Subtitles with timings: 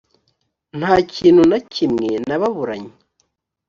[0.79, 2.93] nta kintu na kimwe nababuranye.